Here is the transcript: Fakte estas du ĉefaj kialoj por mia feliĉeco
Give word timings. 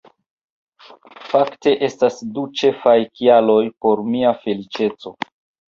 Fakte 1.33 1.73
estas 1.89 2.17
du 2.39 2.47
ĉefaj 2.63 2.95
kialoj 3.21 3.61
por 3.87 4.05
mia 4.11 4.35
feliĉeco 4.43 5.17